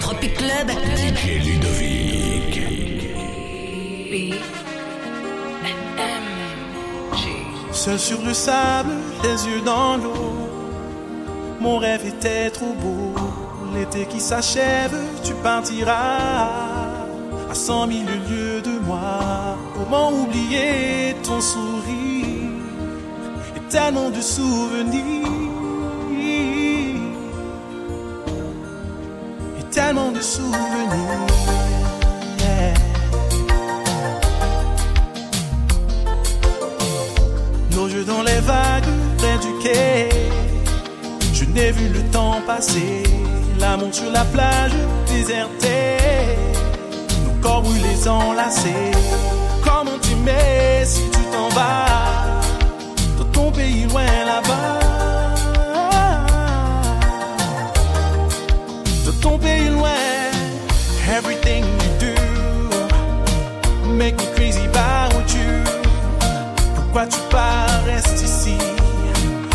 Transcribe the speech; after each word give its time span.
Tropic 0.00 0.34
Club. 0.34 0.70
DJ 0.96 1.38
Ludovic. 1.44 2.60
Seul 7.72 7.98
sur 7.98 8.22
le 8.22 8.34
sable, 8.34 8.90
les 9.22 9.46
yeux 9.46 9.60
dans 9.64 9.96
l'eau. 9.96 10.48
Mon 11.60 11.78
rêve 11.78 12.06
était 12.06 12.50
trop 12.50 12.74
beau. 12.74 13.14
L'été 13.74 14.06
qui 14.06 14.20
s'achève, 14.20 14.96
tu 15.22 15.32
partiras 15.34 16.88
à 17.50 17.54
cent 17.54 17.86
mille 17.86 18.06
lieues 18.28 18.62
de 18.62 18.78
moi. 18.84 19.56
Comment 19.74 20.12
oublier 20.12 21.14
ton 21.22 21.40
sourire 21.40 22.50
et 23.56 23.60
tellement 23.70 24.10
de 24.10 24.20
souvenirs 24.20 25.49
de 29.92 30.20
souvenirs. 30.20 31.26
Nos 37.74 37.88
jeux 37.88 38.04
dans 38.04 38.22
les 38.22 38.38
vagues 38.40 38.84
près 39.18 39.38
du 39.38 39.52
quai. 39.62 40.08
Je 41.32 41.44
n'ai 41.44 41.72
vu 41.72 41.88
le 41.88 42.02
temps 42.12 42.40
passer. 42.46 43.02
L'amour 43.58 43.92
sur 43.92 44.10
la 44.12 44.24
plage 44.26 44.72
désertée. 45.08 45.96
Nos 47.24 47.40
corps 47.42 47.62
brûlés 47.62 48.06
enlacés. 48.06 48.92
Comment 49.64 49.98
t'aimer 50.00 50.84
si 50.84 51.02
tu 51.10 51.22
t'en 51.32 51.48
vas 51.48 52.40
dans 53.18 53.30
ton 53.32 53.50
pays 53.50 53.86
loin 53.86 54.04
là-bas? 54.24 54.78
Dans 59.04 59.30
ton 59.30 59.38
Pourquoi 66.92 67.06
tu 67.06 67.20
pars, 67.30 67.84
reste 67.86 68.20
ici? 68.20 68.56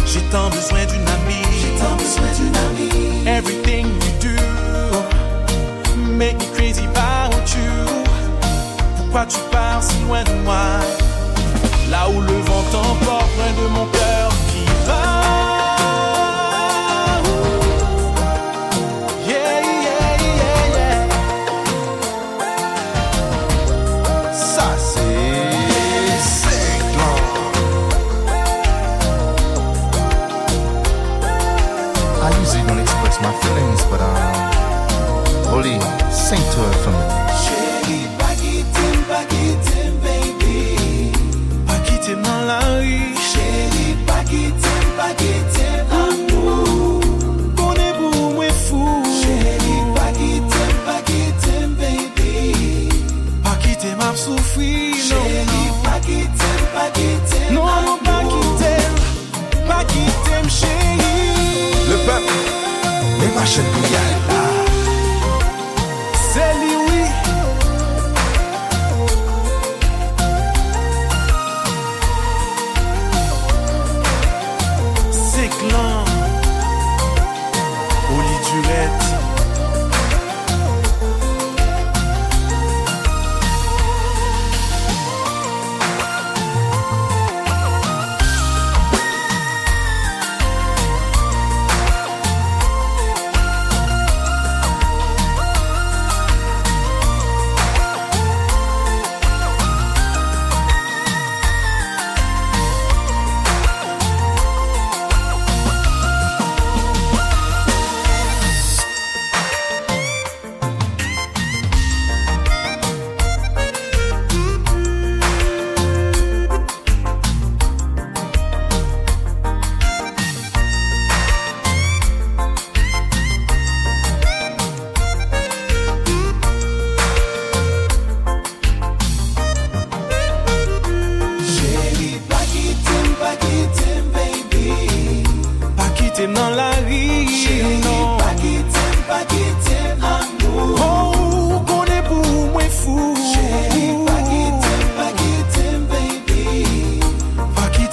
J'ai 0.05 0.22
tant 0.31 0.50
besoin 0.50 0.86
d'une 0.86 1.05
amie. 1.05 1.45
J'ai 1.59 1.73
tant 1.77 1.94
besoin 1.97 2.31
d'une 2.38 2.55
amie. 2.55 3.27
Everything 3.27 3.88
you 3.88 4.11
do 4.22 4.38
make 6.14 6.38
me 6.39 6.45
crazy 6.55 6.86
about 6.86 7.36
you. 7.53 7.73
Pourquoi 8.95 9.25
tu 9.25 9.38
pars 9.52 9.83
si 9.83 10.00
loin 10.08 10.23
de 10.23 10.31
moi? 10.45 10.80
Là 11.92 12.08
où 12.09 12.22
le 12.22 12.38
vent 12.47 12.64
t'emporte, 12.72 13.30
loin 13.36 13.52
de 13.64 13.67
mon 13.67 13.86
cœur 13.88 14.05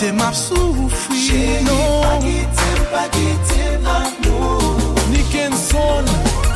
kite 0.03 0.13
map 0.13 0.35
soufri. 0.35 1.17
Chéri, 1.17 1.65
non. 1.65 2.03
pa 2.03 2.19
kitem, 2.19 2.81
pa 2.93 3.05
kitem 3.15 3.87
anou 3.87 4.75
Niken 5.11 5.53
son, 5.53 6.05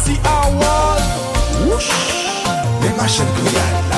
ti 0.04 0.14
awal. 0.24 1.02
Wouch, 1.66 1.90
me 2.80 2.88
machem 2.98 3.28
kouyad 3.36 3.84
la. 3.90 3.95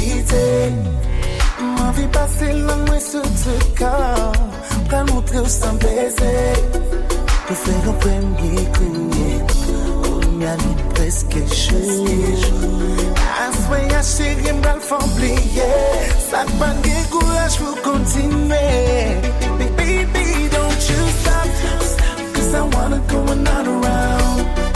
Profite 0.00 0.72
Mwen 1.60 1.92
vi 1.92 2.06
pase 2.12 2.52
lang 2.52 2.88
mwen 2.88 3.00
sou 3.00 3.22
te 3.22 3.56
kor 3.78 4.32
Pral 4.88 5.04
montre 5.10 5.40
ou 5.40 5.48
san 5.48 5.76
beze 5.78 6.32
Pou 7.46 7.56
fe 7.62 7.74
yon 7.84 7.98
premye 8.04 8.64
kounye 8.76 9.40
Kounye 9.52 10.54
li 10.62 10.72
preske 10.94 11.44
chou 11.52 12.06
Aswe 13.44 13.82
ya 13.90 14.02
chéri 14.02 14.56
mbral 14.58 14.80
fwa 14.80 15.00
oubliye 15.04 15.70
Sak 16.30 16.48
pan 16.60 16.80
gen 16.86 17.04
kouraj 17.12 17.58
pou 17.60 17.76
kontinue. 17.84 18.64
Baby, 19.58 20.48
don't 20.54 20.90
you 20.90 21.02
stop 21.20 21.48
Cause 22.34 22.54
I 22.54 22.62
wanna 22.74 23.00
go 23.08 23.24
another 23.32 23.76
round 23.84 24.69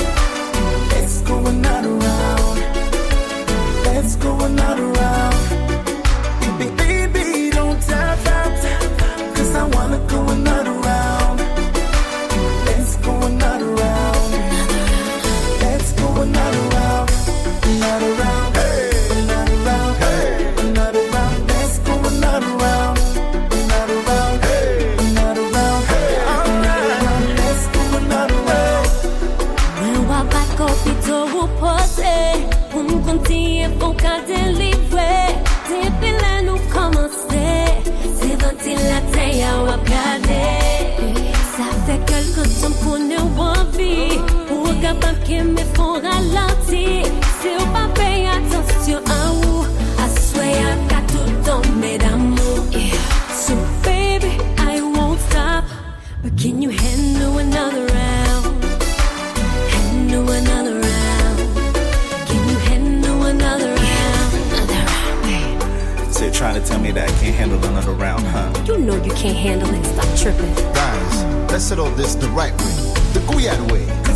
can't 69.24 69.38
handle 69.38 69.72
it. 69.72 69.82
Stop 69.86 70.18
tripping. 70.18 70.54
Guys, 70.74 71.50
let's 71.50 71.64
settle 71.64 71.88
this 71.92 72.14
the 72.14 72.28
right 72.28 72.52
way. 72.52 72.74
The 73.14 73.20
Guyad 73.20 73.72
way. 73.72 74.13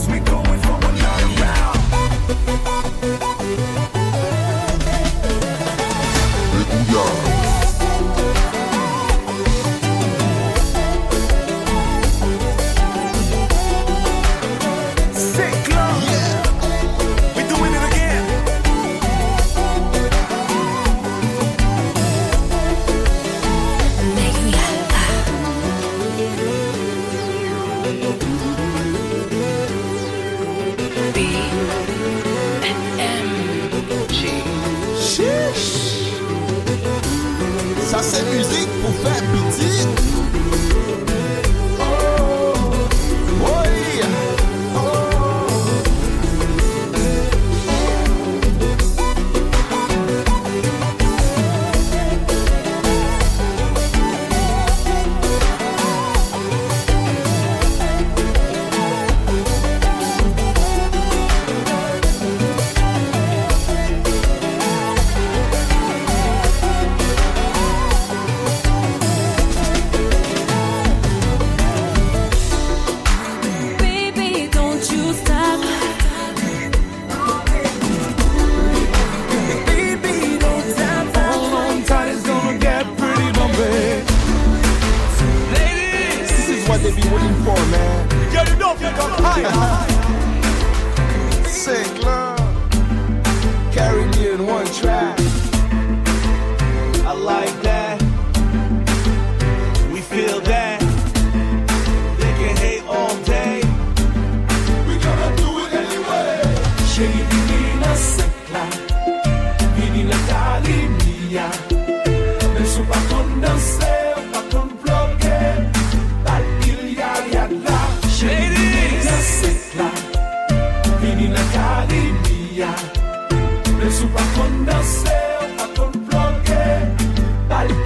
Mwen 123.78 123.92
sou 123.94 124.08
pa 124.10 124.24
kon 124.34 124.64
danse, 124.66 125.12
ou 125.38 125.50
pa 125.54 125.66
kon 125.76 125.92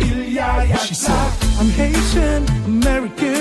il 0.00 0.32
ya 0.32 0.64
ya 0.64 0.80
I'm 1.60 1.68
Haitian, 1.76 2.42
American 2.64 3.31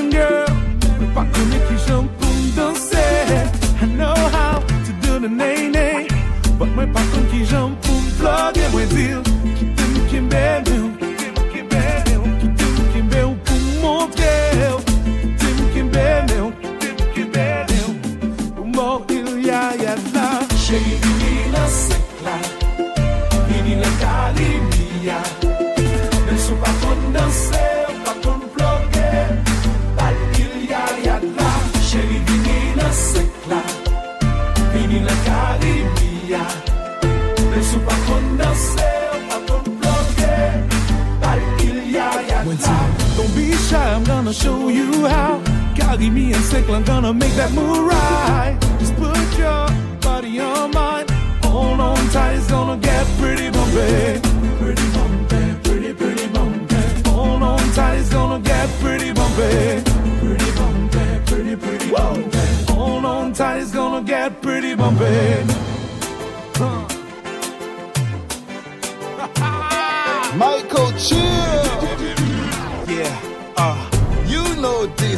Don't 42.44 43.36
be 43.36 43.52
shy, 43.52 43.94
I'm 43.94 44.04
gonna 44.04 44.34
show 44.34 44.68
you 44.70 45.06
how. 45.06 45.40
Gotti, 45.76 46.12
me 46.12 46.34
and 46.34 46.44
Sickle, 46.44 46.74
I'm 46.74 46.84
gonna 46.84 47.14
make 47.14 47.34
that 47.34 47.52
move 47.52 47.86
right. 47.86 48.58
Just 48.80 48.96
put 48.96 49.38
your 49.38 49.68
body 50.02 50.40
on 50.40 50.72
mine. 50.72 51.06
Hold 51.44 51.80
on 51.80 52.10
tight, 52.10 52.38
it's 52.38 52.50
gonna 52.50 52.78
get 52.78 53.06
pretty 53.20 53.52
bumpy. 53.52 54.20
Pretty 54.58 54.88
bumpy, 54.92 55.54
pretty, 55.64 55.94
pretty 55.94 56.28
bumpy. 56.30 57.10
Hold 57.12 57.44
on 57.44 57.60
tight, 57.74 58.00
it's 58.00 58.10
gonna 58.10 58.40
get 58.40 58.68
pretty 58.80 59.14
bumpy. 59.14 59.84
Pretty 60.20 60.52
bumpy, 60.58 61.22
pretty, 61.28 61.56
pretty 61.56 61.92
bumpy. 61.92 62.74
Hold 62.74 63.06
on 63.06 63.34
tight, 63.34 63.58
it's 63.62 63.72
gonna 63.72 64.04
get 64.04 64.42
pretty 64.42 64.74
bumpy. 64.74 65.81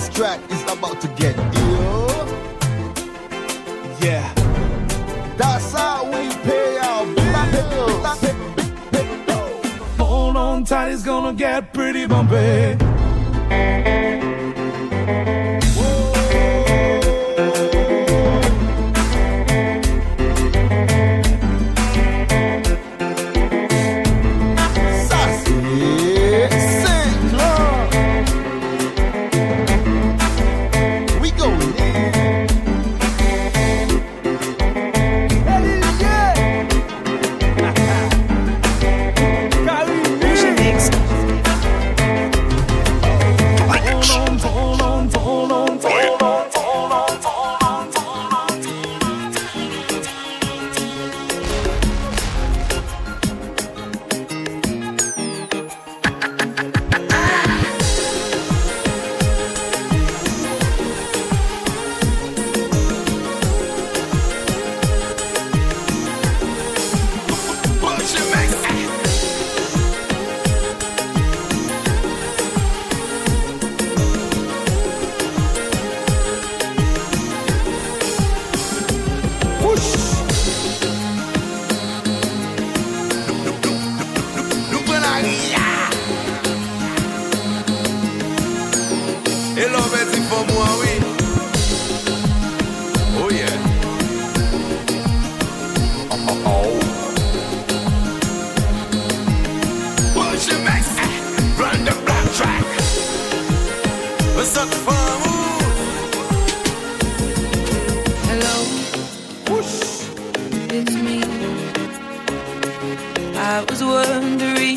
This 0.03 0.15
track 0.17 0.41
is 0.51 0.61
about 0.63 0.99
to 0.99 1.07
get 1.15 1.33
ill. 1.37 2.27
Yeah. 4.01 4.33
That's 5.37 5.71
how 5.71 6.03
we 6.03 6.27
pay 6.43 6.77
our 6.77 7.05
bills. 7.05 8.19
Hold 9.97 10.35
on 10.35 10.65
tight, 10.65 10.91
it's 10.91 11.03
gonna 11.03 11.31
get 11.31 11.73
pretty 11.73 12.05
bumpy. 12.05 12.92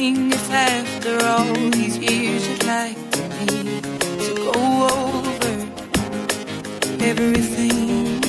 Wondering 0.07 0.33
if 0.33 0.51
after 0.53 1.25
all 1.25 1.71
these 1.71 1.99
years 1.99 2.47
you'd 2.49 2.65
like 2.65 2.97
me 2.97 3.81
to 4.27 4.35
go 4.37 4.89
over 4.93 5.55
everything. 7.05 8.21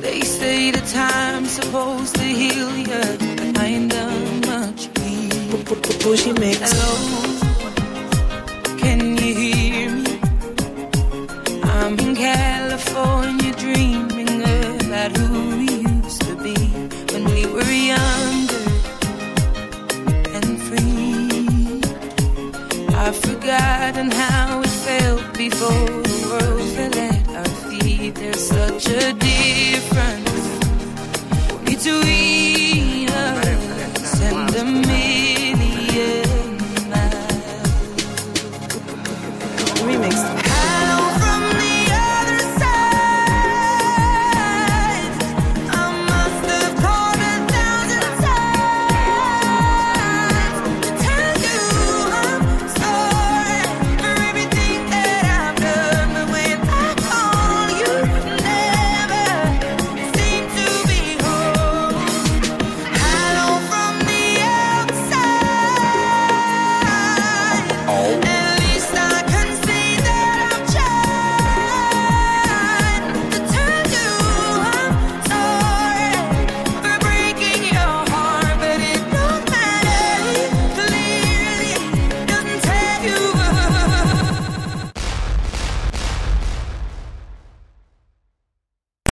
They 0.00 0.20
say 0.20 0.70
the 0.70 0.80
time's 0.92 1.50
supposed 1.50 2.14
to 2.16 2.22
heal 2.22 2.76
you, 2.76 2.86
but 2.86 3.58
I 3.58 3.66
ain't 3.66 3.90
done 3.90 4.40
much 4.40 4.88
mix. 6.40 6.72
Hello, 6.72 7.33
than 23.94 24.10
how 24.10 24.60
it 24.60 24.68
felt 24.68 25.38
before 25.38 26.02
the 26.02 26.26
world 26.28 26.68
fell 26.74 26.98
at 26.98 27.28
our 27.28 27.44
feet. 27.70 28.14
There's 28.16 28.48
such 28.48 28.88
a 28.88 29.12
difference 29.12 30.48
between 31.64 33.08
us 33.08 34.20
and 34.20 34.54
a 34.56 34.64
million 34.64 36.28
miles. 36.90 38.02
Remix. 39.86 40.43